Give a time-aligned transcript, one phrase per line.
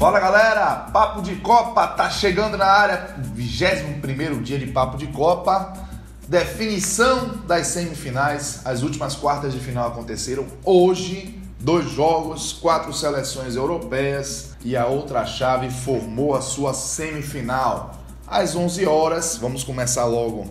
[0.00, 5.74] Fala galera, Papo de Copa tá chegando na área, 21 dia de Papo de Copa.
[6.26, 11.38] Definição das semifinais, as últimas quartas de final aconteceram hoje.
[11.58, 17.90] Dois jogos, quatro seleções europeias e a outra chave formou a sua semifinal.
[18.26, 20.46] Às 11 horas, vamos começar logo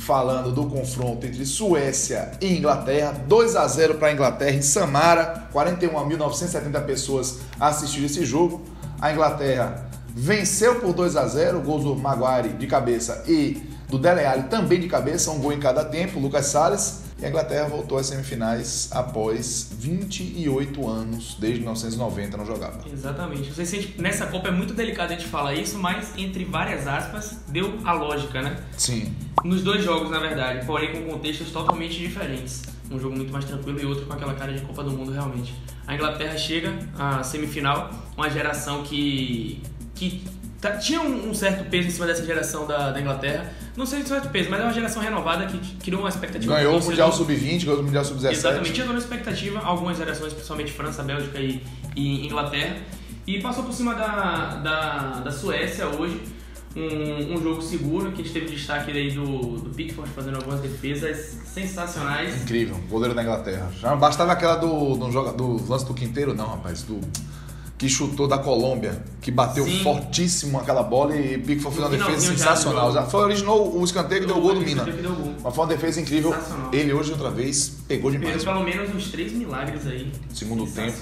[0.00, 3.12] falando do confronto entre Suécia e Inglaterra.
[3.28, 5.48] 2 a 0 para a Inglaterra em Samara.
[5.54, 8.60] 41.970 pessoas assistiram esse jogo.
[9.00, 14.24] A Inglaterra venceu por 2 a 0, gols do Maguire de cabeça e do Dele
[14.24, 17.08] Alli também de cabeça, um gol em cada tempo, Lucas Salles.
[17.18, 22.80] E a Inglaterra voltou às semifinais após 28 anos, desde 1990 não jogava.
[22.90, 23.52] Exatamente.
[23.52, 27.36] Você sente, nessa Copa é muito delicado a gente falar isso, mas entre várias aspas,
[27.48, 28.56] deu a lógica, né?
[28.74, 29.14] Sim.
[29.44, 32.62] Nos dois jogos, na verdade, porém com contextos totalmente diferentes.
[32.90, 35.54] Um jogo muito mais tranquilo e outro com aquela cara de Copa do Mundo realmente.
[35.90, 39.60] A Inglaterra chega à semifinal, uma geração que,
[39.92, 40.22] que
[40.60, 43.52] tá, tinha um, certo peso em cima dessa geração da, da Inglaterra.
[43.76, 46.54] Não sei se certo peso, mas é uma geração renovada que criou uma expectativa.
[46.54, 48.30] Ganhou o Mundial Sub-20, ganhou o Mundial Sub-17.
[48.30, 51.60] Exatamente, tinha uma expectativa, algumas gerações, principalmente França, Bélgica e,
[51.96, 52.76] e Inglaterra.
[53.26, 56.20] E passou por cima da, da, da Suécia hoje.
[56.76, 60.60] Um, um, jogo seguro, que a gente teve destaque aí do, do Pickford fazendo algumas
[60.60, 62.42] defesas sensacionais.
[62.42, 63.70] Incrível, goleiro da Inglaterra.
[63.76, 67.00] Já bastava aquela do, do, jogo, do lance do Quinteiro, não, rapaz, do
[67.80, 69.82] que chutou da Colômbia, que bateu Sim.
[69.82, 72.92] fortíssimo aquela bola e Pickford fez uma defesa sensacional.
[72.92, 74.84] Já foi, originou o escanteio que deu o gol do Mina.
[75.42, 76.34] Mas foi uma defesa incrível.
[76.70, 78.32] Ele hoje outra vez pegou demais.
[78.32, 80.12] Fez pelo menos uns três milagres aí.
[80.28, 80.98] Segundo tempo,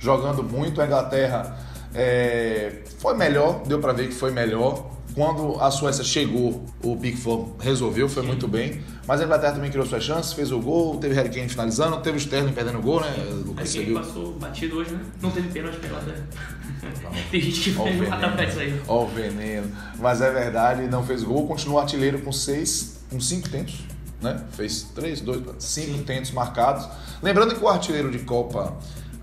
[0.00, 0.80] jogando muito.
[0.80, 1.56] A Inglaterra
[1.94, 4.95] é, foi melhor, deu para ver que foi melhor.
[5.16, 8.28] Quando a Suécia chegou, o Pickford resolveu, foi Sim.
[8.28, 8.82] muito bem.
[9.08, 12.18] Mas a Inglaterra também criou suas chances, fez o gol, teve Harry Kane finalizando, teve
[12.18, 13.14] o Sterling perdendo o gol, né?
[13.46, 15.00] Lucas Harry Kane passou batido hoje, né?
[15.22, 16.28] Não teve pênalti pela Inglaterra.
[17.30, 18.78] Tem gente que vai matar pra isso aí.
[18.86, 19.74] Ó o veneno.
[19.98, 23.86] Mas é verdade, não fez gol, continua artilheiro com seis, com cinco tentos.
[24.20, 24.38] Né?
[24.52, 26.02] Fez três, dois, cinco Sim.
[26.04, 26.86] tentos marcados.
[27.22, 28.76] Lembrando que o artilheiro de Copa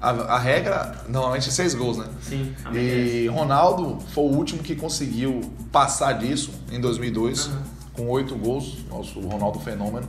[0.03, 2.05] a, a, regra normalmente é seis gols, né?
[2.21, 2.53] Sim.
[2.73, 5.39] E Ronaldo foi o último que conseguiu
[5.71, 7.53] passar disso em 2002, uhum.
[7.93, 8.79] com oito gols.
[8.89, 10.05] Nosso Ronaldo Fenômeno.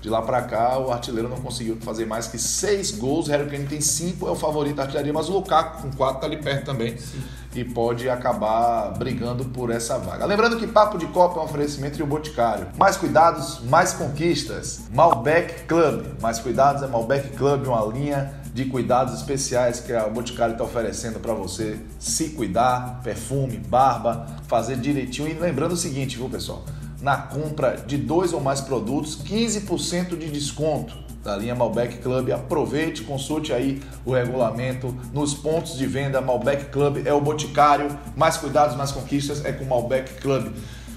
[0.00, 3.28] De lá para cá, o artilheiro não conseguiu fazer mais que seis gols.
[3.28, 6.26] Harry Kane tem cinco, é o favorito da artilharia, mas o Lukaku com quatro tá
[6.26, 6.98] ali perto também.
[6.98, 7.22] Sim.
[7.54, 10.26] E pode acabar brigando por essa vaga.
[10.26, 12.68] Lembrando que Papo de Copa é um oferecimento de o Boticário.
[12.76, 14.82] Mais cuidados, mais conquistas.
[14.92, 16.04] Malbec Club.
[16.20, 21.20] Mais cuidados é Malbec Club, uma linha de cuidados especiais que a Boticário está oferecendo
[21.20, 25.28] para você se cuidar, perfume, barba, fazer direitinho.
[25.28, 26.64] E lembrando o seguinte, viu pessoal?
[27.02, 32.30] Na compra de dois ou mais produtos, 15% de desconto da linha Malbec Club.
[32.30, 36.22] Aproveite, consulte aí o regulamento nos pontos de venda.
[36.22, 37.90] Malbec Club é o Boticário.
[38.16, 40.50] Mais cuidados, mais conquistas é com o Malbec Club.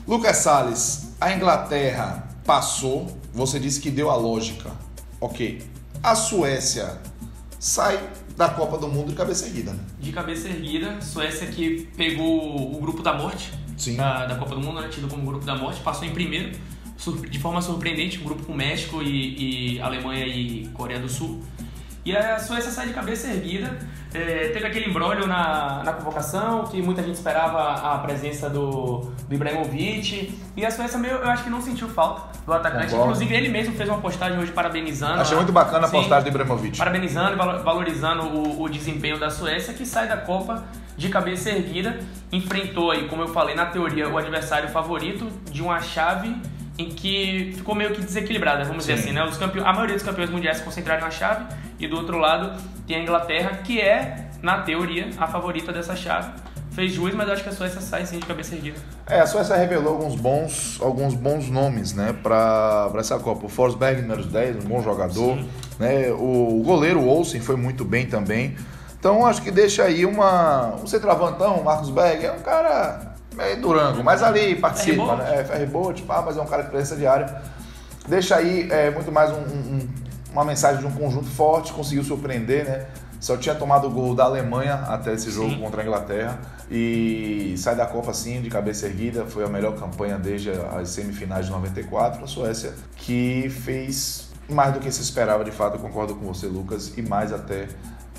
[0.08, 4.72] Lucas Salles, a Inglaterra passou, você disse que deu a lógica.
[5.20, 5.62] Ok.
[6.02, 6.98] A Suécia
[7.60, 9.74] sai da Copa do Mundo de cabeça erguida.
[9.74, 9.80] Né?
[10.00, 13.52] De cabeça erguida, Suécia que pegou o grupo da morte
[13.96, 16.58] da, da, Copa do Mundo, né, tido como grupo da morte, passou em primeiro,
[17.30, 21.42] de forma surpreendente, um grupo com México e, e Alemanha e Coreia do Sul.
[22.06, 23.78] E a Suécia sai de cabeça erguida.
[24.14, 29.36] É, teve aquele embrólio na, na convocação, que muita gente esperava a presença do, do
[29.36, 30.34] Ibrahimovic.
[30.56, 32.86] E a Suécia, meio, eu acho que não sentiu falta do atacante.
[32.86, 33.04] Concordo.
[33.12, 35.22] Inclusive, ele mesmo fez uma postagem hoje parabenizando.
[35.22, 36.78] Achei muito bacana a postagem do Ibrahimovic.
[36.78, 40.64] Parabenizando e valorizando o, o desempenho da Suécia, que sai da Copa
[40.98, 42.00] de cabeça erguida.
[42.32, 46.36] Enfrentou aí, como eu falei, na teoria, o adversário favorito de uma chave
[46.80, 48.94] em que ficou meio que desequilibrada, vamos Sim.
[48.94, 49.24] dizer assim, né?
[49.26, 51.44] Os campeões, a maioria dos campeões mundiais se concentraram na chave
[51.80, 56.32] e do outro lado tem a Inglaterra, que é, na teoria, a favorita dessa chave.
[56.72, 58.78] Fez juiz, mas eu acho que a Suécia sai sim de cabeça erguida.
[59.08, 63.46] É, a Suécia revelou alguns bons, alguns bons nomes, né, para essa Copa.
[63.46, 65.38] O Forsberg, número 10, um bom jogador.
[65.80, 66.10] Né?
[66.12, 68.56] O, o goleiro Olsen foi muito bem também.
[69.00, 70.76] Então acho que deixa aí uma.
[70.76, 75.40] Um centroavantão, o Marcos Berg, é um cara é Durango, mas ali participa, né?
[75.40, 77.42] É ferryboat, pá, mas é um cara de presença diária.
[78.08, 79.88] Deixa aí é, muito mais um, um,
[80.32, 82.86] uma mensagem de um conjunto forte, conseguiu surpreender, né?
[83.20, 85.60] Só tinha tomado o gol da Alemanha até esse jogo Sim.
[85.60, 86.40] contra a Inglaterra
[86.72, 89.26] e sai da Copa assim, de cabeça erguida.
[89.26, 92.24] Foi a melhor campanha desde as semifinais de 94.
[92.24, 96.48] A Suécia que fez mais do que se esperava, de fato, eu concordo com você,
[96.48, 97.68] Lucas, e mais até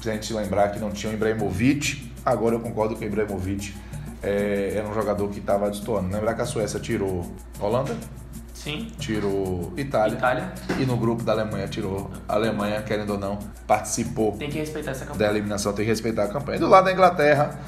[0.01, 2.12] se a gente lembrar que não tinha o Ibrahimovic.
[2.25, 3.75] Agora eu concordo com o Ibrahimovic
[4.23, 6.12] é, era um jogador que estava destoando.
[6.12, 7.27] Lembrar que a Suécia tirou
[7.59, 7.97] Holanda?
[8.62, 8.93] Sim.
[8.99, 10.17] Tirou Itália.
[10.17, 10.53] Itália.
[10.79, 12.11] E no grupo da Alemanha tirou.
[12.29, 14.33] A Alemanha, querendo ou não, participou.
[14.33, 15.19] Tem que respeitar essa campanha.
[15.19, 16.59] Da eliminação, tem que respeitar a campanha.
[16.59, 17.59] E do lado da Inglaterra,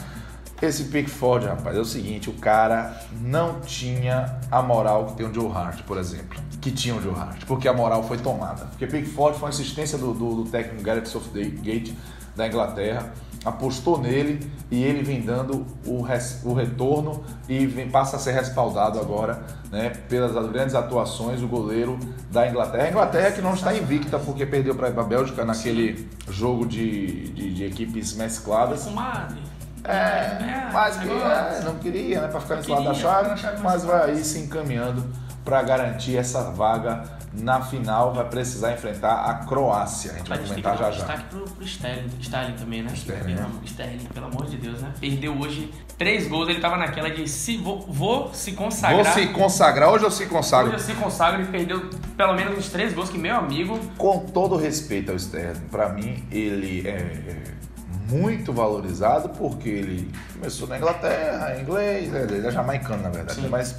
[0.60, 5.34] Esse Pickford, rapaz, é o seguinte, o cara não tinha a moral que tem o
[5.34, 6.38] Joe Hart, por exemplo.
[6.60, 8.66] Que tinha o Joe Hart, porque a moral foi tomada.
[8.66, 11.96] Porque Pickford foi uma insistência do, do, do técnico Gareth Southgate
[12.36, 13.12] da Inglaterra
[13.44, 14.40] apostou nele
[14.70, 19.42] e ele vem dando o, res, o retorno e vem, passa a ser respaldado agora
[19.70, 21.98] né, pelas grandes atuações do goleiro
[22.30, 22.84] da Inglaterra.
[22.84, 27.54] A Inglaterra que não está invicta porque perdeu para a Bélgica naquele jogo de, de,
[27.54, 28.86] de, equipes mescladas.
[29.84, 33.82] É, é, mas que, é, não queria, né, para ficar nesse lado da chave, mas
[33.82, 35.04] vai aí se encaminhando
[35.44, 40.12] para garantir essa vaga na final vai precisar enfrentar a Croácia.
[40.12, 40.98] A gente vai, comentar já já.
[40.98, 42.92] Destaque pro, pro Sterling, Sterling também, né?
[42.94, 43.60] Sterling, pelo, né?
[43.64, 44.92] Sterling, pelo amor de Deus, né?
[45.00, 49.04] Perdeu hoje três gols, ele tava naquela de se, vou, vou se consagrar.
[49.04, 50.68] Vou se consagrar, hoje eu se consagro.
[50.68, 53.78] Hoje eu se consagro e perdeu pelo menos uns três gols que meu amigo.
[53.96, 57.52] Com todo respeito ao Sterling, para mim ele é
[58.08, 63.48] muito valorizado porque ele começou na Inglaterra, inglês, ele é jamaicano na verdade, Sim.
[63.48, 63.74] mas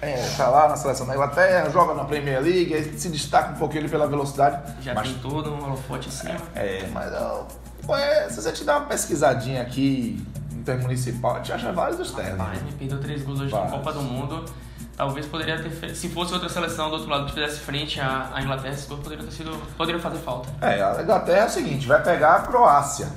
[0.00, 3.56] é, tá lá na seleção da Inglaterra, joga na Premier League, aí se destaca um
[3.56, 4.74] pouquinho pela velocidade.
[4.80, 6.28] Já mas, tem todo um holofote assim.
[6.54, 7.12] É, mas
[7.98, 12.38] é, se você te dar uma pesquisadinha aqui intermunicipal, a gente acha vários dos ternos.
[12.38, 14.44] Rapaz, me perdeu três gols hoje na Copa do Mundo.
[14.96, 15.96] Talvez poderia ter feito.
[15.96, 18.98] Se fosse outra seleção do outro lado que fizesse frente à, à Inglaterra, esse gol
[18.98, 19.50] poderia ter sido.
[19.76, 20.48] poderia fazer falta.
[20.60, 23.08] É, a Inglaterra é o seguinte, vai pegar a Croácia.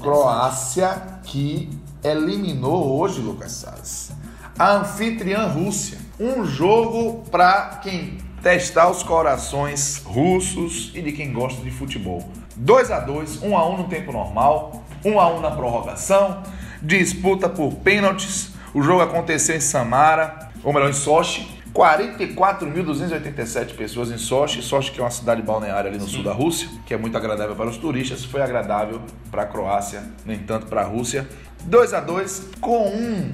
[0.00, 1.70] Croácia que
[2.02, 4.19] eliminou hoje, Lucas Salles
[4.60, 5.98] a anfitriã Rússia.
[6.20, 12.28] Um jogo para quem testar os corações russos e de quem gosta de futebol.
[12.56, 16.42] 2 a 2, 1 a 1 no tempo normal, 1 a 1 na prorrogação,
[16.82, 18.50] disputa por pênaltis.
[18.74, 21.58] O jogo aconteceu em Samara, ou melhor, em Sochi.
[21.72, 24.60] 44.287 pessoas em Sochi.
[24.60, 26.16] Sochi que é uma cidade balneária ali no Sim.
[26.16, 28.26] sul da Rússia, que é muito agradável para os turistas.
[28.26, 31.26] Foi agradável para a Croácia, no entanto, para a Rússia.
[31.64, 33.32] 2 a 2 com um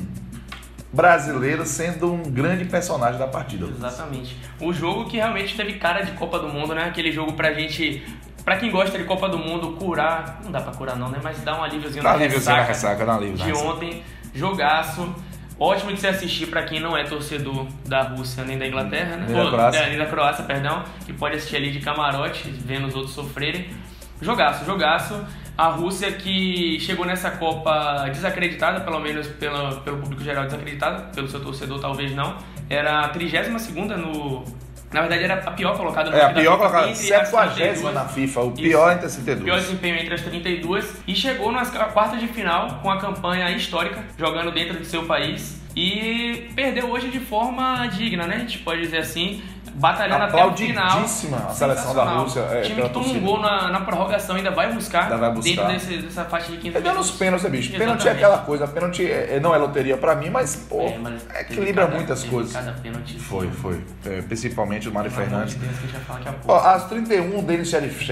[0.97, 3.67] brasileiro sendo um grande personagem da partida.
[3.67, 4.37] Exatamente.
[4.61, 6.85] O jogo que realmente teve cara de Copa do Mundo, né?
[6.85, 8.03] Aquele jogo pra gente
[8.47, 10.41] Pra quem gosta de Copa do Mundo, curar.
[10.45, 11.19] Não dá pra curar, não, né?
[11.21, 12.19] Mas dá um alíviozinho dá na.
[12.19, 14.05] Na ressaca dá alívio, de ontem.
[14.33, 15.13] Jogaço.
[15.59, 19.27] Ótimo de se assistir para quem não é torcedor da Rússia nem da Inglaterra, né?
[19.27, 19.81] Nem da Croácia.
[19.81, 20.85] É, nem da Croácia, perdão.
[21.05, 23.69] Que pode assistir ali de camarote, vendo os outros sofrerem.
[24.21, 25.27] Jogaço, jogaço.
[25.57, 31.29] A Rússia que chegou nessa Copa desacreditada, pelo menos pelo, pelo público geral desacreditada, pelo
[31.29, 32.37] seu torcedor talvez não,
[32.69, 34.45] era a 32 no,
[34.93, 38.53] na verdade, era a pior colocada no É, a pior colocada, 70 na FIFA, o
[38.53, 39.41] pior entre as 32.
[39.41, 41.03] O pior desempenho entre as 32.
[41.07, 45.61] E chegou nas quartas de final com a campanha histórica, jogando dentro de seu país.
[45.75, 48.37] E perdeu hoje de forma digna, né?
[48.37, 49.43] A gente pode dizer assim
[49.77, 51.01] batalhando até o final.
[51.01, 51.07] a
[51.53, 52.41] seleção da Rússia.
[52.41, 55.33] É, o time que toma um gol na, na prorrogação ainda vai buscar, ainda vai
[55.33, 55.69] buscar.
[55.69, 56.79] dentro desse, dessa faixa de quinta.
[56.79, 57.69] Ele deu nos pênaltis, né, bicho?
[57.69, 57.99] Exatamente.
[57.99, 61.27] Pênalti é aquela coisa, pênalti é, não é loteria pra mim, mas, pô, é, mas
[61.41, 62.53] equilibra cada, muitas coisas.
[62.53, 63.19] Cada pênalti.
[63.19, 63.85] Foi, foi.
[64.05, 65.55] É, principalmente o Mário Fernandes.
[65.55, 65.75] Deus,
[66.47, 68.05] Ó, as 31, Denis Sheriff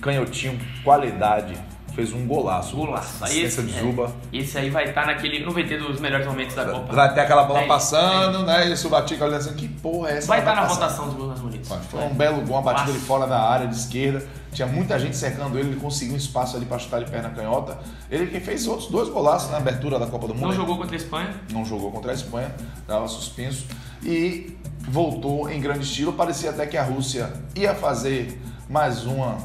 [0.00, 1.54] canhotinho, qualidade
[2.00, 2.74] fez um golaço.
[2.74, 3.22] Golaço.
[3.22, 4.12] Aí esse, de Zuba.
[4.32, 5.44] É, esse aí vai estar tá naquele.
[5.44, 6.94] Não vai ter dos melhores momentos da Copa.
[6.94, 8.68] Vai ter aquela bola passando, né?
[8.68, 10.26] E o Subatica olhando assim, que porra é essa?
[10.26, 11.68] Vai estar tá na votação dos gols mais bonitos.
[11.90, 14.26] Foi um belo gol, uma batida ali fora da área de esquerda.
[14.52, 17.78] Tinha muita gente cercando ele, ele conseguiu um espaço ali para chutar de perna canhota.
[18.10, 20.48] Ele que fez outros dois golaços na abertura da Copa do Mundo.
[20.48, 21.34] Não jogou contra a Espanha?
[21.52, 23.66] Não jogou contra a Espanha, estava suspenso.
[24.02, 24.56] E
[24.88, 26.12] voltou em grande estilo.
[26.14, 29.36] Parecia até que a Rússia ia fazer mais uma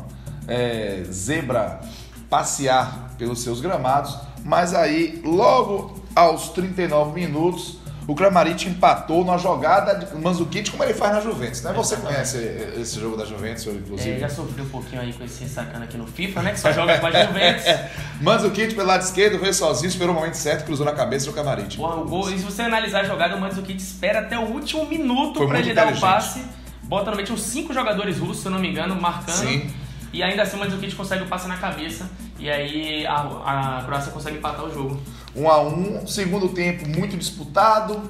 [0.47, 1.81] é, zebra
[2.29, 7.77] passear pelos seus gramados, mas aí logo aos 39 minutos
[8.07, 11.73] o Kramaric empatou na jogada de Manzukic, como ele faz na Juventus, né?
[11.73, 12.37] Você conhece
[12.79, 14.17] esse jogo da Juventus, inclusive?
[14.17, 16.51] É, já sofri um pouquinho aí com esse sacana aqui no FIFA, né?
[16.51, 17.65] Que só joga com a Juventus.
[18.21, 21.77] Manzukic pelo lado esquerdo, veio sozinho, esperou o momento certo, cruzou na cabeça do Kramaric.
[21.77, 24.85] Bom, o gol, e se você analisar a jogada, o Manzukic espera até o último
[24.85, 26.43] minuto para ele dar o passe.
[26.83, 29.47] Bota normalmente uns cinco jogadores russos, se eu não me engano, marcando.
[29.47, 29.67] Sim.
[30.15, 32.09] E ainda assim o Mandzukic consegue o passe na cabeça.
[32.39, 34.97] E aí a, a Croácia consegue empatar o jogo.
[35.35, 38.01] 1 um a 1 um, segundo tempo muito disputado,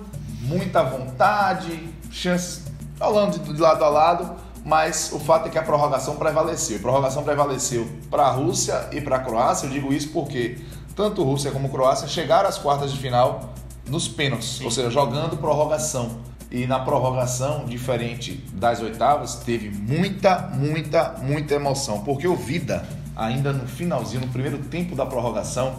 [0.42, 2.64] muita vontade, chances
[3.00, 6.78] rolando de lado a lado, mas o fato é que a prorrogação prevaleceu.
[6.78, 9.66] A prorrogação prevaleceu para a Rússia e para a Croácia.
[9.66, 10.60] Eu digo isso porque
[10.96, 13.56] tanto Rússia como Croácia chegaram às quartas de final
[13.90, 14.66] nos pênaltis, Sim.
[14.66, 16.20] ou seja, jogando prorrogação.
[16.56, 22.00] E na prorrogação, diferente das oitavas, teve muita, muita, muita emoção.
[22.00, 25.76] Porque o Vida, ainda no finalzinho, no primeiro tempo da prorrogação,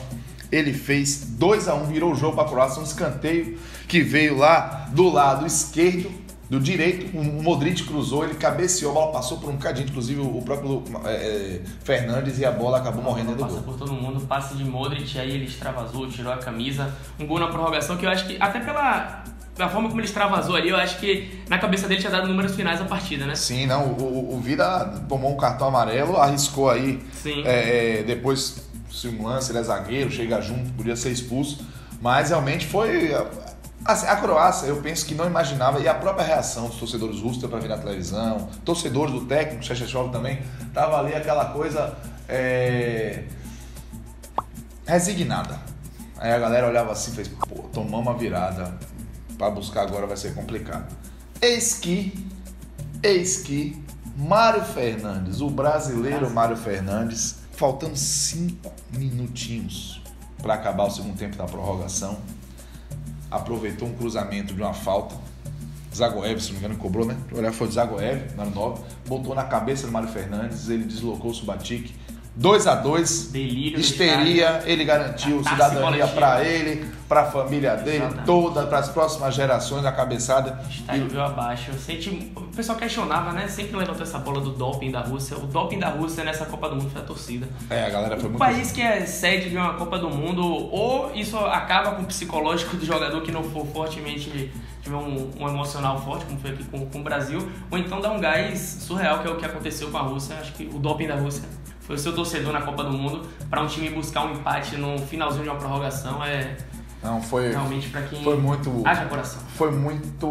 [0.52, 4.02] ele fez 2 a 1 um, virou o jogo para a Croácia, um escanteio que
[4.02, 6.12] veio lá do lado esquerdo
[6.50, 10.42] do direito, o Modric cruzou, ele cabeceou, a bola passou por um cadinho, inclusive o
[10.42, 13.62] próprio é, é, Fernandes e a bola acabou morrendo dentro do gol.
[13.62, 17.40] Passa por todo mundo, passe de Modric, aí ele extravasou, tirou a camisa, um gol
[17.40, 19.24] na prorrogação que eu acho que até pela
[19.56, 22.54] da forma como ele extravasou ali, eu acho que na cabeça dele tinha dado números
[22.54, 23.34] finais da partida, né?
[23.34, 27.02] Sim, não, o, o Vida tomou um cartão amarelo, arriscou aí.
[27.12, 27.42] Sim.
[27.44, 31.64] É, é, depois, se um lance, ele é zagueiro, chega junto, podia ser expulso.
[32.00, 33.14] Mas realmente foi
[33.86, 37.46] Assim, a Croácia, eu penso que não imaginava, e a própria reação dos torcedores russos
[37.46, 40.40] para vir na televisão, torcedores do técnico, Chechechov também,
[40.74, 41.96] tava ali aquela coisa
[42.28, 43.22] é,
[44.84, 45.60] resignada.
[46.18, 48.74] Aí a galera olhava assim e fez, pô, tomamos uma virada,
[49.38, 50.94] para buscar agora vai ser complicado.
[51.40, 52.26] Eis que,
[53.02, 53.82] eis que,
[54.16, 60.02] Mário Fernandes, o brasileiro Mário Fernandes, faltando cinco minutinhos
[60.42, 62.18] para acabar o segundo tempo da prorrogação,
[63.30, 65.14] aproveitou um cruzamento de uma falta.
[65.94, 67.16] Zagoev, se não me engano, cobrou, né?
[67.32, 71.34] Olhar foi de Zagoev, na 9, botou na cabeça do Mário Fernandes, ele deslocou o
[71.34, 71.94] Subatic
[72.36, 78.26] 2 a 2 Delírio histeria, ele garantiu cidadania para ele, para a família dele, Exatamente.
[78.26, 80.60] toda, para as próximas gerações, a cabeçada.
[80.68, 81.18] Estádio e...
[81.18, 81.72] abaixo.
[81.78, 82.32] Senti...
[82.36, 83.48] O pessoal questionava, né?
[83.48, 85.36] Sempre levantou essa bola do doping da Rússia.
[85.36, 87.48] O doping da Rússia nessa Copa do Mundo foi a torcida.
[87.70, 88.36] É, a galera foi muito.
[88.36, 92.06] Um país que é sede de uma Copa do Mundo, ou isso acaba com o
[92.06, 94.50] psicológico do jogador que não for fortemente
[94.86, 98.10] tiver um, um, emocional forte, como foi aqui com, com o Brasil, ou então dá
[98.10, 100.36] um gás surreal, que é o que aconteceu com a Rússia.
[100.36, 101.42] Acho que o doping da Rússia
[101.80, 104.98] foi o seu torcedor na Copa do Mundo para um time buscar um empate no
[104.98, 106.56] finalzinho de uma prorrogação é
[107.02, 109.40] não foi realmente para quem foi muito haja coração.
[109.54, 110.26] Foi muito,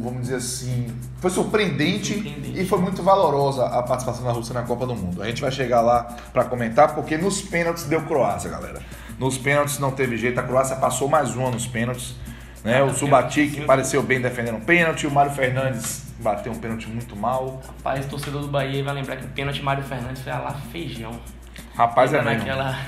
[0.00, 0.86] vamos dizer assim,
[1.18, 5.22] foi surpreendente, surpreendente, e foi muito valorosa a participação da Rússia na Copa do Mundo.
[5.22, 8.80] A gente vai chegar lá para comentar porque nos pênaltis deu Croácia, galera.
[9.18, 12.14] Nos pênaltis não teve jeito, a Croácia passou mais uma nos pênaltis.
[12.64, 12.82] Né?
[12.82, 17.62] O Subatic pareceu bem defendendo o pênalti, o Mário Fernandes bateu um pênalti muito mal.
[17.66, 21.18] Rapaz, o torcedor do Bahia vai lembrar que o pênalti Mário Fernandes foi lá feijão.
[21.74, 22.48] Rapaz, Lembra é mesmo.
[22.48, 22.78] Naquela,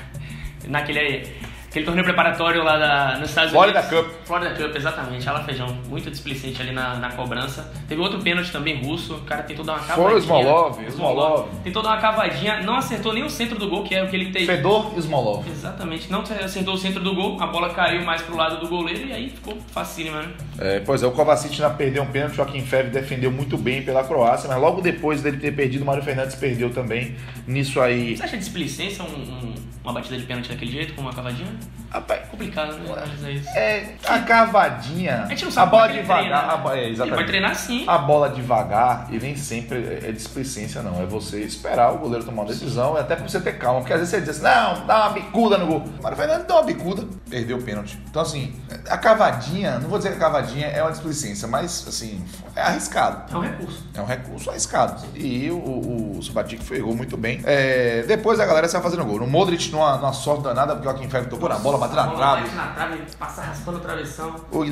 [0.67, 1.35] naquele
[1.73, 3.89] Aquele torneio preparatório lá da, nos Estados Florida Unidos.
[3.89, 4.27] Florida Cup.
[4.27, 5.27] Florida Cup, exatamente.
[5.27, 7.73] Ela Feijão, muito displicente ali na, na cobrança.
[7.87, 9.15] Teve outro pênalti também russo.
[9.15, 10.07] O cara tentou dar uma cavadinha.
[10.07, 10.87] Foi o Smolov.
[10.87, 11.49] Smolov.
[11.63, 14.15] Tentou dar uma cavadinha, não acertou nem o centro do gol, que é o que
[14.15, 14.45] ele tem.
[14.45, 15.49] Fedor e Smolov.
[15.49, 16.11] Exatamente.
[16.11, 19.11] Não acertou o centro do gol, a bola caiu mais pro lado do goleiro e
[19.11, 20.31] aí ficou facílimo, né?
[20.59, 23.81] É, pois é, o Kovacic já perdeu um pênalti, o Joaquim Feve defendeu muito bem
[23.81, 27.15] pela Croácia, mas logo depois dele ter perdido, o Mário Fernandes perdeu também.
[27.47, 28.15] Nisso aí.
[28.15, 29.52] Você acha displicência um, um,
[29.83, 31.49] uma batida de pênalti daquele jeito, com uma cavadinha?
[31.91, 33.41] Rapaz, complicado, né?
[33.53, 35.23] É, é a cavadinha.
[35.23, 36.67] A gente não sabe a bola devagar.
[36.67, 37.01] A, é, exatamente.
[37.01, 37.83] Ele vai treinar sim.
[37.87, 41.01] A bola devagar e nem sempre é, é displicência, não.
[41.01, 43.81] É você esperar o goleiro tomar uma decisão, e até pra você ter calma.
[43.81, 45.83] Porque às vezes você diz assim, não, dá uma bicuda no gol.
[46.01, 47.99] Mas Fernando deu uma bicuda, perdeu o pênalti.
[48.09, 48.55] Então, assim,
[48.89, 53.33] a cavadinha, não vou dizer que a cavadinha é uma displicência, mas, assim, é arriscado.
[53.33, 53.83] É um recurso.
[53.93, 55.03] É um recurso arriscado.
[55.15, 57.41] E o, o, o Subatic ferrou muito bem.
[57.43, 59.19] É, depois a galera sai fazendo gol.
[59.19, 62.07] No Modric, numa, numa sorte danada, porque o Joaquim Ferro tocou na bola, bateu na
[62.07, 62.41] trave.
[62.41, 64.35] Bate na trave, passa raspando o travessão.
[64.51, 64.63] O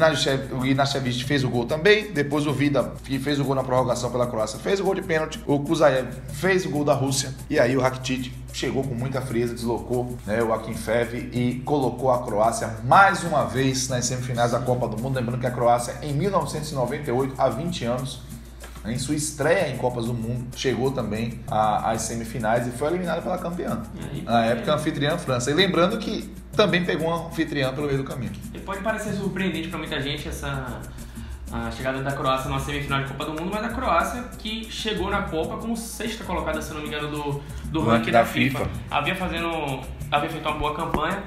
[0.66, 2.12] Ignashevich fez o gol também.
[2.12, 5.02] Depois o Vida, que fez o gol na prorrogação pela Croácia, fez o gol de
[5.02, 5.42] pênalti.
[5.46, 7.34] O Kuzaev fez o gol da Rússia.
[7.50, 12.12] E aí o Rakitic chegou com muita frieza, deslocou né, o Akin Fev e colocou
[12.12, 15.16] a Croácia mais uma vez nas semifinais da Copa do Mundo.
[15.16, 18.22] Lembrando que a Croácia, em 1998, há 20 anos,
[18.86, 23.38] em sua estreia em Copas do Mundo, chegou também às semifinais e foi eliminada pela
[23.38, 23.82] campeã.
[24.12, 25.52] Aí, Na época, a anfitriã França.
[25.52, 28.32] E lembrando que também pegou uma anfitriã pelo meio do caminho.
[28.54, 30.82] E pode parecer surpreendente para muita gente essa
[31.52, 35.10] a chegada da Croácia numa semifinal de Copa do Mundo, mas a Croácia que chegou
[35.10, 38.60] na Copa como sexta colocada, se não me engano, do, do ranking da, da FIFA.
[38.60, 38.72] FIFA.
[38.90, 41.22] Havia fazendo, havia feito uma boa campanha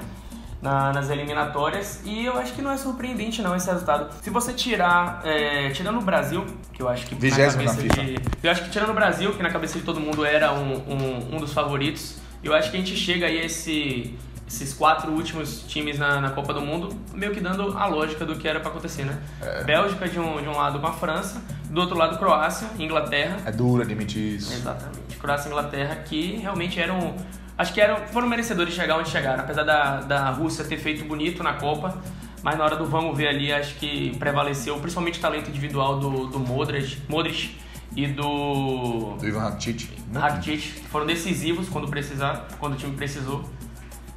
[0.61, 4.11] na, nas eliminatórias e eu acho que não é surpreendente não esse resultado.
[4.21, 8.15] Se você tirar, é, tirando o Brasil, que eu acho que na cabeça na de,
[8.41, 11.35] eu acho que tirando o Brasil, que na cabeça de todo mundo era um, um,
[11.35, 15.63] um dos favoritos, eu acho que a gente chega aí a esse esses quatro últimos
[15.63, 18.69] times na, na, Copa do Mundo, meio que dando a lógica do que era para
[18.69, 19.17] acontecer, né?
[19.41, 19.63] É.
[19.63, 23.37] Bélgica de um, de um lado com a França, do outro lado Croácia, Inglaterra.
[23.45, 24.53] É duro admitir isso.
[24.53, 25.17] Exatamente.
[25.17, 27.15] Croácia e Inglaterra que realmente eram.
[27.57, 31.05] Acho que eram, foram merecedores de chegar onde chegaram, apesar da, da Rússia ter feito
[31.05, 31.97] bonito na Copa.
[32.43, 36.27] Mas na hora do vamos ver ali, acho que prevaleceu principalmente o talento individual do,
[36.27, 37.55] do Modric, Modric
[37.95, 39.15] e do.
[39.17, 39.89] Do Ivan Rakitic.
[40.13, 43.43] Rakitic, foram decisivos quando precisar, quando o time precisou.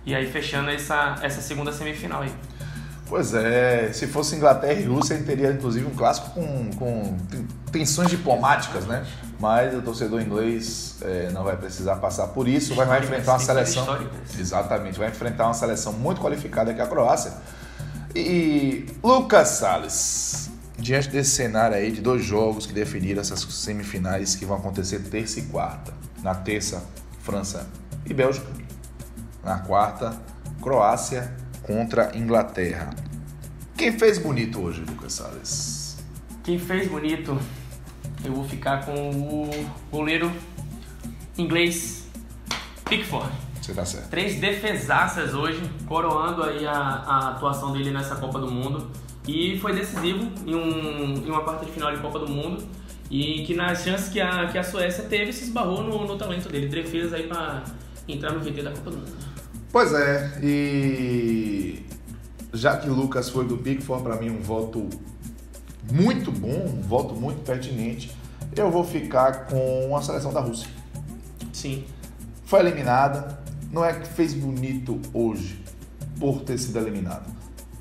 [0.08, 2.32] E aí fechando essa, essa segunda semifinal aí.
[3.06, 7.16] Pois é, se fosse Inglaterra e Rússia, ele teria inclusive um clássico com, com
[7.70, 9.06] tensões diplomáticas, né?
[9.38, 13.38] Mas o torcedor inglês é, não vai precisar passar por isso, vai, vai enfrentar uma
[13.38, 14.08] seleção.
[14.38, 17.34] Exatamente, vai enfrentar uma seleção muito qualificada que é a Croácia.
[18.16, 24.46] E Lucas Salles, diante desse cenário aí de dois jogos que definiram essas semifinais que
[24.46, 25.92] vão acontecer terça e quarta.
[26.22, 26.82] Na terça,
[27.22, 27.66] França
[28.06, 28.57] e Bélgica.
[29.48, 30.14] Na quarta,
[30.60, 32.90] Croácia contra Inglaterra.
[33.78, 36.04] Quem fez bonito hoje, Lucas Salles?
[36.44, 37.40] Quem fez bonito,
[38.22, 39.50] eu vou ficar com o
[39.90, 40.30] goleiro
[41.38, 42.06] inglês
[42.84, 43.32] Pickford.
[43.62, 44.10] Você tá certo.
[44.10, 48.90] Três defesaças hoje, coroando aí a, a atuação dele nessa Copa do Mundo.
[49.26, 52.68] E foi decisivo em, um, em uma quarta de final de Copa do Mundo.
[53.10, 56.50] E que nas chances que a, que a Suécia teve, se esbarrou no, no talento
[56.50, 56.68] dele.
[56.68, 57.64] Defesa aí para
[58.06, 59.27] entrar no VT da Copa do Mundo.
[59.70, 61.84] Pois é, e
[62.54, 64.88] já que Lucas foi do Pickford, para mim um voto
[65.92, 68.10] muito bom, um voto muito pertinente,
[68.56, 70.68] eu vou ficar com a seleção da Rússia.
[71.52, 71.84] Sim.
[72.44, 73.38] Foi eliminada,
[73.70, 75.62] não é que fez bonito hoje
[76.18, 77.26] por ter sido eliminado.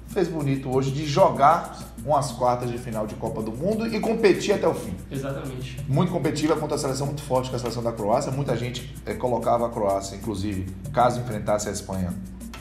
[0.10, 4.54] Fez bonito hoje de jogar umas quartas de final de Copa do Mundo e competir
[4.54, 4.96] até o fim.
[5.12, 5.78] Exatamente.
[5.90, 8.32] Muito competitiva contra a seleção muito forte, que é a seleção da Croácia.
[8.32, 12.14] Muita gente é, colocava a Croácia, inclusive, caso enfrentasse a Espanha,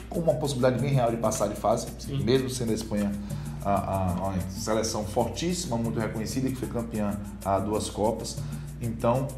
[0.09, 2.21] com uma possibilidade bem real de passar de fase, Sim.
[2.23, 3.09] mesmo sendo a Espanha
[3.63, 8.37] a, a, a, seleção fortíssima, muito reconhecida, que foi campeã a duas Copas.
[8.81, 9.29] Então,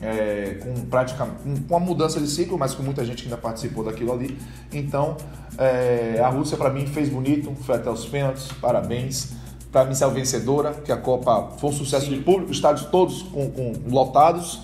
[0.00, 3.82] é, com praticamente com a mudança de ciclo, mas com muita gente que ainda participou
[3.82, 4.38] daquilo ali.
[4.72, 5.16] Então,
[5.58, 9.34] é, a Rússia para mim fez bonito, foi até os pênaltis, parabéns.
[9.70, 12.16] Para mim, ser vencedora, que a Copa foi um sucesso Sim.
[12.16, 14.60] de público, estádios todos com, com, lotados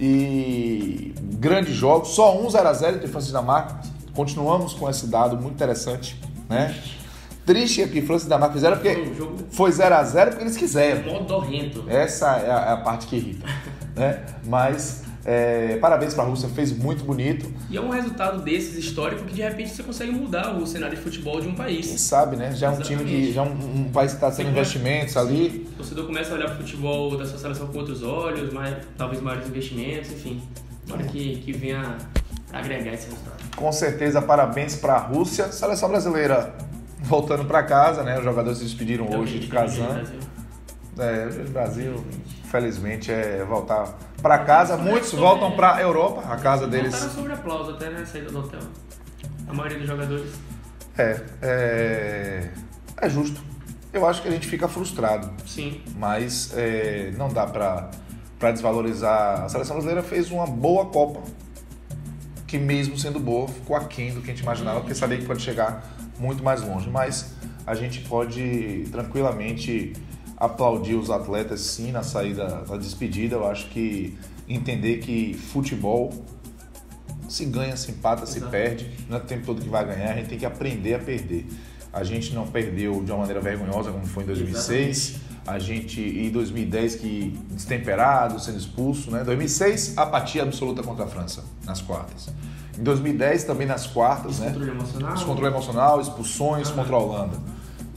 [0.00, 2.08] e grandes jogos.
[2.10, 3.80] Só um 0x0 entre França e Dinamarca.
[4.14, 6.74] Continuamos com esse dado muito interessante, né?
[7.44, 9.12] Triste é que França e Dinamarca fizeram porque
[9.50, 11.12] foi 0x0 porque eles quiseram.
[11.12, 11.84] Modorrento.
[11.88, 13.46] Essa é a, é a parte que irrita
[13.94, 14.24] né?
[14.44, 17.50] Mas é, parabéns para a Rússia, fez muito bonito.
[17.70, 21.02] E é um resultado desses histórico que de repente você consegue mudar o cenário de
[21.02, 21.86] futebol de um país.
[21.86, 22.54] Quem sabe, né?
[22.54, 23.32] Já é um time que.
[23.32, 25.66] Já é um, um país que está tendo investimentos ali.
[25.72, 28.76] O torcedor começa a olhar para o futebol da sua seleção com outros olhos, mais,
[28.98, 30.42] talvez maiores investimentos, enfim.
[30.90, 31.96] Hora que, que venha
[32.52, 33.42] agregar esse resultado.
[33.56, 35.50] Com certeza, parabéns para a Rússia.
[35.50, 36.54] Seleção brasileira
[37.00, 38.18] voltando para casa, né?
[38.18, 40.02] Os jogadores se despediram hoje de Kazan.
[40.98, 42.04] É, o Brasil,
[42.50, 44.78] felizmente, é voltar para casa.
[44.78, 46.92] Muitos voltam para a Europa, a casa deles.
[46.92, 48.60] Voltaram sobre aplauso até na né, saída do hotel.
[49.46, 50.32] A maioria dos jogadores.
[50.96, 52.50] É, é,
[53.02, 53.42] é justo.
[53.92, 55.30] Eu acho que a gente fica frustrado.
[55.46, 55.82] Sim.
[55.98, 57.90] Mas é, não dá para
[58.50, 59.44] desvalorizar.
[59.44, 61.20] A seleção brasileira fez uma boa Copa,
[62.46, 65.42] que mesmo sendo boa, ficou aquém do que a gente imaginava, porque sabia que pode
[65.42, 65.84] chegar
[66.18, 66.88] muito mais longe.
[66.88, 67.34] Mas
[67.66, 69.92] a gente pode tranquilamente
[70.36, 73.36] aplaudir os atletas sim na saída, na despedida.
[73.36, 74.16] Eu acho que
[74.48, 76.12] entender que futebol
[77.28, 78.90] se ganha, se empata, se perde.
[79.08, 81.46] Não é o tempo todo que vai ganhar, a gente tem que aprender a perder.
[81.92, 84.98] A gente não perdeu de uma maneira vergonhosa como foi em 2006.
[84.98, 85.34] Exatamente.
[85.46, 89.22] A gente em 2010 que destemperado, sendo expulso, né?
[89.22, 92.30] 2006 apatia absoluta contra a França nas quartas.
[92.78, 94.72] Em 2010 também nas quartas, Descontrole né?
[94.72, 95.14] Emocional.
[95.14, 97.36] Descontrole emocional, expulsões ah, contra a Holanda.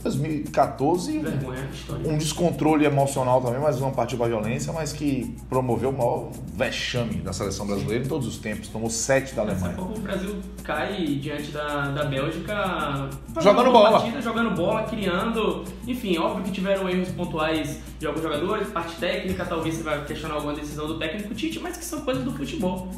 [0.02, 1.68] 2014, Vergonha,
[2.04, 7.16] um descontrole emocional também, mas não partiu para violência, mas que promoveu o maior vexame
[7.16, 8.68] da seleção brasileira em todos os tempos.
[8.68, 9.74] Tomou sete da Alemanha.
[9.74, 13.08] Pouco o Brasil cai diante da, da Bélgica
[13.40, 13.92] jogando bola.
[13.92, 15.64] Partida, jogando bola, criando.
[15.86, 20.34] Enfim, óbvio que tiveram erros pontuais de alguns jogadores, parte técnica, talvez você vai questionar
[20.34, 22.88] alguma decisão do técnico Tite, mas que são coisas do futebol.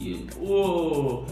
[0.00, 1.24] E o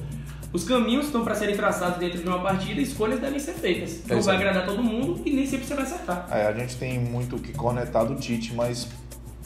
[0.56, 4.00] os caminhos estão para serem traçados dentro de uma partida e escolhas devem ser feitas.
[4.08, 6.26] Não vai agradar todo mundo e nem sempre você vai acertar.
[6.30, 8.88] É, a gente tem muito o que cornetar do Tite, mas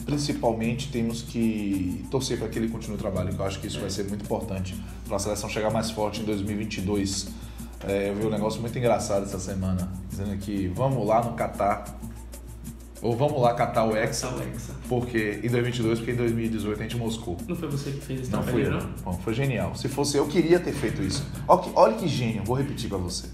[0.05, 3.77] principalmente temos que torcer para que ele continue o trabalho, que eu acho que isso
[3.77, 3.81] é.
[3.81, 4.73] vai ser muito importante
[5.05, 7.27] para a seleção chegar mais forte em 2022.
[7.85, 11.83] É, eu vi um negócio muito engraçado essa semana, dizendo que vamos lá no Catar
[13.01, 14.29] ou vamos lá catar o Hexa.
[14.29, 14.73] o Hexa.
[14.87, 17.37] Porque em 2022, porque em 2018 a gente moscou.
[17.47, 18.31] Não foi você que fez isso?
[18.31, 18.79] Não foi eu.
[19.03, 19.75] Bom, foi genial.
[19.75, 21.25] Se fosse eu, queria ter feito isso.
[21.47, 23.27] Olha que, olha que gênio, vou repetir para você.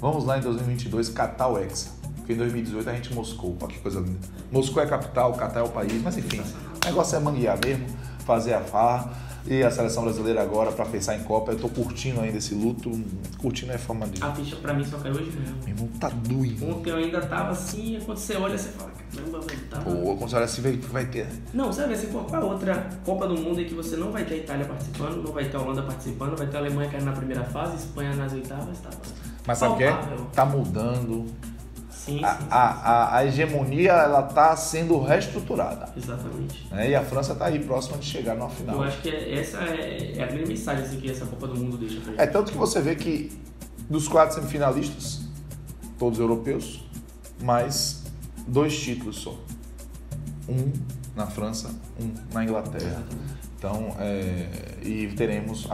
[0.00, 1.90] Vamos lá em 2022 catar o Hexa.
[2.16, 3.56] Porque em 2018 a gente moscou.
[3.60, 4.20] Olha que coisa linda.
[4.52, 6.40] Moscou é a capital, Catar é o país, mas enfim.
[6.40, 7.86] O negócio é manguear mesmo,
[8.24, 9.10] fazer a farra
[9.50, 11.50] e a seleção brasileira agora para pensar em Copa.
[11.50, 12.90] Eu tô curtindo ainda esse luto.
[13.38, 14.22] Curtindo é forma de.
[14.22, 15.56] A ficha pra mim só caiu hoje mesmo.
[15.64, 16.70] Meu irmão, tá doido.
[16.70, 19.80] Ontem eu ainda tava assim, e quando você olha, você fala, caramba, velho, tá.
[19.80, 21.26] Pô, quando você olha assim, vai ter.
[21.52, 24.12] Não, vai ver assim, qual é a outra Copa do Mundo em que você não
[24.12, 26.88] vai ter a Itália participando, não vai ter a Holanda participando, vai ter a Alemanha
[26.88, 28.90] caindo na primeira fase, Espanha nas oitavas, tá.
[29.44, 29.92] Mas sabe o que é?
[30.32, 31.26] Tá mudando
[32.04, 32.48] Sim, a, sim, sim.
[32.50, 35.92] A, a, hegemonia ela está sendo reestruturada.
[35.94, 36.66] Exatamente.
[36.70, 36.90] Né?
[36.90, 38.76] E a França está aí próxima de chegar na final.
[38.76, 41.76] Eu acho que essa é, é a primeira mensagem assim, que essa Copa do Mundo
[41.76, 42.20] deixa pra gente.
[42.20, 43.30] É tanto que você vê que
[43.88, 45.20] dos quatro semifinalistas,
[45.98, 46.82] todos europeus,
[47.42, 48.04] mas
[48.46, 49.38] dois títulos só.
[50.48, 50.72] Um
[51.14, 51.68] na França,
[52.00, 53.04] um na Inglaterra.
[53.58, 54.48] Então, é,
[54.82, 55.68] e teremos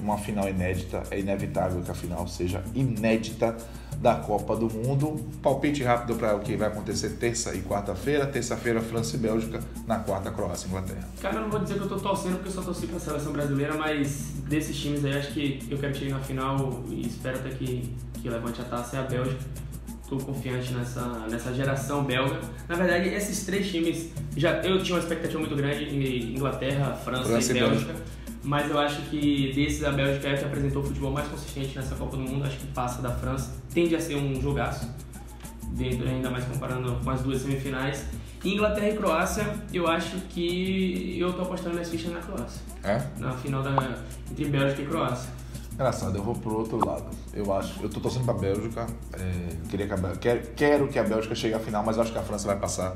[0.00, 1.02] uma final inédita.
[1.10, 3.54] É inevitável que a final seja inédita
[4.00, 5.20] da Copa do Mundo.
[5.42, 8.26] Palpite rápido para o que vai acontecer terça e quarta-feira.
[8.26, 9.60] Terça-feira, França e Bélgica.
[9.86, 11.08] Na quarta, Croácia e Inglaterra.
[11.20, 13.32] Cara, eu não vou dizer que eu tô torcendo porque eu só torci pra seleção
[13.32, 17.50] brasileira, mas desses times aí, acho que eu quero chegar na final e espero até
[17.50, 19.38] que, que levante a taça é a Bélgica.
[20.02, 22.40] Estou confiante nessa, nessa geração belga.
[22.66, 27.24] Na verdade, esses três times, já eu tinha uma expectativa muito grande em Inglaterra, França,
[27.24, 27.92] França e, Bélgica.
[27.92, 31.76] Bélgica mas eu acho que desses a Bélgica é que apresentou o futebol mais consistente
[31.76, 34.88] nessa Copa do Mundo, acho que passa da França, tende a ser um jogaço,
[35.72, 38.04] dentro, ainda mais comparando com as duas semifinais.
[38.44, 42.62] Inglaterra e Croácia, eu acho que eu tô apostando minhas fichas na Croácia.
[42.84, 43.02] É?
[43.18, 43.98] Na final da,
[44.30, 45.30] entre Bélgica e Croácia.
[45.72, 47.06] Engraçado, eu vou pro outro lado.
[47.32, 48.86] Eu acho, eu tô torcendo pra Bélgica.
[49.12, 52.12] É, queria que a, quero, quero que a Bélgica chegue à final, mas eu acho
[52.12, 52.94] que a França vai passar.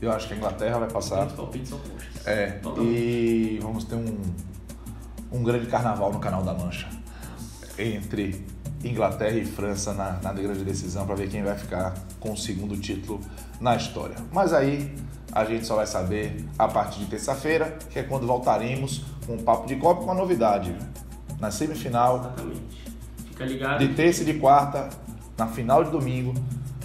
[0.00, 1.26] Eu acho que a Inglaterra vai passar.
[1.26, 1.80] Os palpites são
[2.24, 2.46] É.
[2.52, 2.96] Totalmente.
[2.96, 4.16] E vamos ter um,
[5.32, 6.88] um grande carnaval no Canal da Mancha
[7.78, 8.44] entre
[8.84, 12.76] Inglaterra e França na, na grande decisão para ver quem vai ficar com o segundo
[12.78, 13.20] título
[13.60, 14.16] na história.
[14.32, 14.94] Mas aí
[15.32, 19.42] a gente só vai saber a partir de terça-feira, que é quando voltaremos com um
[19.42, 20.74] papo de copa com a novidade.
[21.38, 22.18] Na semifinal.
[22.18, 22.84] Exatamente.
[23.28, 23.78] Fica ligado.
[23.78, 24.90] De terça e de quarta,
[25.38, 26.34] na final de domingo,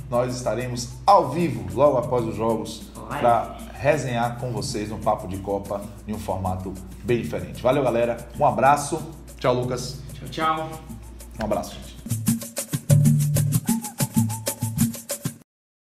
[0.09, 5.37] nós estaremos ao vivo logo após os jogos para resenhar com vocês um papo de
[5.37, 7.61] Copa em um formato bem diferente.
[7.61, 8.17] Valeu, galera.
[8.39, 9.01] Um abraço.
[9.39, 9.99] Tchau, Lucas.
[10.13, 10.69] Tchau, tchau.
[11.39, 12.24] Um abraço, gente.